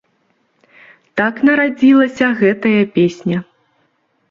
Так 1.21 1.35
нарадзілася 1.51 2.33
гэтая 2.41 2.81
песня. 2.99 3.37